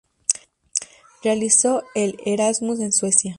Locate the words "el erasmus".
1.93-2.79